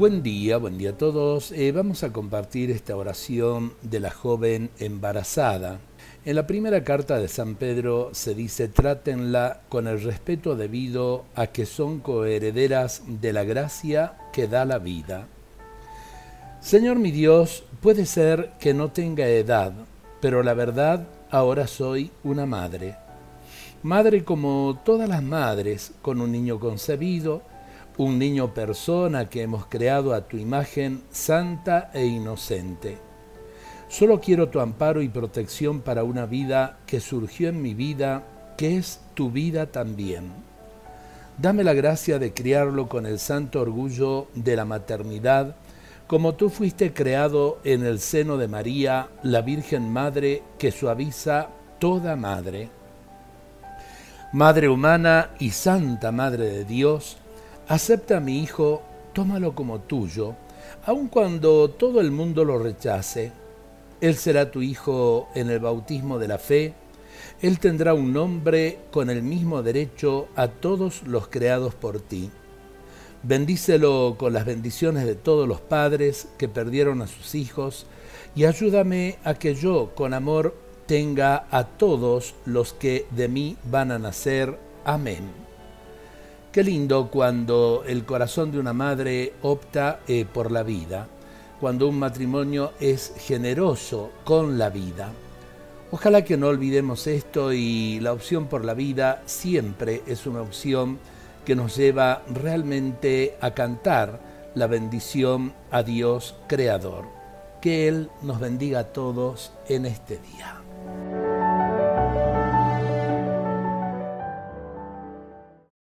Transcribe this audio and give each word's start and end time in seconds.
Buen 0.00 0.22
día, 0.22 0.56
buen 0.56 0.78
día 0.78 0.92
a 0.92 0.96
todos. 0.96 1.52
Eh, 1.52 1.72
vamos 1.72 2.04
a 2.04 2.10
compartir 2.10 2.70
esta 2.70 2.96
oración 2.96 3.74
de 3.82 4.00
la 4.00 4.10
joven 4.10 4.70
embarazada. 4.78 5.78
En 6.24 6.36
la 6.36 6.46
primera 6.46 6.84
carta 6.84 7.18
de 7.18 7.28
San 7.28 7.54
Pedro 7.54 8.08
se 8.12 8.34
dice, 8.34 8.68
trátenla 8.68 9.60
con 9.68 9.86
el 9.86 10.00
respeto 10.00 10.56
debido 10.56 11.26
a 11.34 11.48
que 11.48 11.66
son 11.66 12.00
coherederas 12.00 13.02
de 13.06 13.34
la 13.34 13.44
gracia 13.44 14.14
que 14.32 14.48
da 14.48 14.64
la 14.64 14.78
vida. 14.78 15.26
Señor 16.62 16.98
mi 16.98 17.10
Dios, 17.10 17.64
puede 17.82 18.06
ser 18.06 18.52
que 18.58 18.72
no 18.72 18.92
tenga 18.92 19.26
edad, 19.26 19.74
pero 20.22 20.42
la 20.42 20.54
verdad 20.54 21.08
ahora 21.30 21.66
soy 21.66 22.10
una 22.24 22.46
madre. 22.46 22.96
Madre 23.82 24.24
como 24.24 24.80
todas 24.82 25.10
las 25.10 25.22
madres, 25.22 25.92
con 26.00 26.22
un 26.22 26.32
niño 26.32 26.58
concebido, 26.58 27.42
un 28.00 28.18
niño 28.18 28.54
persona 28.54 29.28
que 29.28 29.42
hemos 29.42 29.66
creado 29.66 30.14
a 30.14 30.22
tu 30.22 30.38
imagen 30.38 31.02
santa 31.10 31.90
e 31.92 32.06
inocente. 32.06 32.96
Solo 33.90 34.22
quiero 34.22 34.48
tu 34.48 34.60
amparo 34.60 35.02
y 35.02 35.10
protección 35.10 35.82
para 35.82 36.02
una 36.02 36.24
vida 36.24 36.78
que 36.86 36.98
surgió 36.98 37.50
en 37.50 37.60
mi 37.60 37.74
vida, 37.74 38.22
que 38.56 38.78
es 38.78 39.00
tu 39.12 39.30
vida 39.30 39.66
también. 39.66 40.32
Dame 41.36 41.62
la 41.62 41.74
gracia 41.74 42.18
de 42.18 42.32
criarlo 42.32 42.88
con 42.88 43.04
el 43.04 43.18
santo 43.18 43.60
orgullo 43.60 44.28
de 44.34 44.56
la 44.56 44.64
maternidad, 44.64 45.56
como 46.06 46.36
tú 46.36 46.48
fuiste 46.48 46.94
creado 46.94 47.58
en 47.64 47.84
el 47.84 48.00
seno 48.00 48.38
de 48.38 48.48
María, 48.48 49.10
la 49.22 49.42
Virgen 49.42 49.92
Madre 49.92 50.42
que 50.58 50.72
suaviza 50.72 51.48
toda 51.78 52.16
madre. 52.16 52.70
Madre 54.32 54.70
humana 54.70 55.32
y 55.38 55.50
Santa 55.50 56.12
Madre 56.12 56.46
de 56.46 56.64
Dios, 56.64 57.18
Acepta 57.68 58.16
a 58.16 58.20
mi 58.20 58.42
hijo, 58.42 58.82
tómalo 59.12 59.54
como 59.54 59.80
tuyo, 59.80 60.34
aun 60.84 61.08
cuando 61.08 61.70
todo 61.70 62.00
el 62.00 62.10
mundo 62.10 62.44
lo 62.44 62.58
rechace. 62.58 63.32
Él 64.00 64.16
será 64.16 64.50
tu 64.50 64.62
hijo 64.62 65.28
en 65.34 65.50
el 65.50 65.60
bautismo 65.60 66.18
de 66.18 66.28
la 66.28 66.38
fe. 66.38 66.74
Él 67.42 67.58
tendrá 67.58 67.94
un 67.94 68.12
nombre 68.12 68.78
con 68.90 69.10
el 69.10 69.22
mismo 69.22 69.62
derecho 69.62 70.28
a 70.36 70.48
todos 70.48 71.02
los 71.04 71.28
creados 71.28 71.74
por 71.74 72.00
ti. 72.00 72.30
Bendícelo 73.22 74.16
con 74.18 74.32
las 74.32 74.46
bendiciones 74.46 75.04
de 75.04 75.14
todos 75.14 75.46
los 75.46 75.60
padres 75.60 76.28
que 76.38 76.48
perdieron 76.48 77.02
a 77.02 77.06
sus 77.06 77.34
hijos 77.34 77.86
y 78.34 78.44
ayúdame 78.46 79.18
a 79.24 79.34
que 79.34 79.54
yo 79.54 79.92
con 79.94 80.14
amor 80.14 80.54
tenga 80.86 81.46
a 81.50 81.64
todos 81.64 82.34
los 82.46 82.72
que 82.72 83.06
de 83.10 83.28
mí 83.28 83.56
van 83.70 83.92
a 83.92 83.98
nacer. 83.98 84.58
Amén. 84.84 85.49
Qué 86.52 86.64
lindo 86.64 87.10
cuando 87.12 87.84
el 87.86 88.04
corazón 88.04 88.50
de 88.50 88.58
una 88.58 88.72
madre 88.72 89.34
opta 89.42 90.00
eh, 90.08 90.24
por 90.24 90.50
la 90.50 90.64
vida, 90.64 91.06
cuando 91.60 91.86
un 91.86 91.96
matrimonio 91.96 92.72
es 92.80 93.14
generoso 93.18 94.10
con 94.24 94.58
la 94.58 94.68
vida. 94.68 95.12
Ojalá 95.92 96.24
que 96.24 96.36
no 96.36 96.48
olvidemos 96.48 97.06
esto 97.06 97.52
y 97.52 98.00
la 98.00 98.12
opción 98.12 98.46
por 98.46 98.64
la 98.64 98.74
vida 98.74 99.22
siempre 99.26 100.02
es 100.08 100.26
una 100.26 100.42
opción 100.42 100.98
que 101.44 101.54
nos 101.54 101.76
lleva 101.76 102.22
realmente 102.28 103.36
a 103.40 103.52
cantar 103.52 104.18
la 104.56 104.66
bendición 104.66 105.52
a 105.70 105.84
Dios 105.84 106.34
Creador. 106.48 107.04
Que 107.62 107.86
Él 107.86 108.10
nos 108.22 108.40
bendiga 108.40 108.80
a 108.80 108.92
todos 108.92 109.52
en 109.68 109.86
este 109.86 110.18
día. 110.18 110.60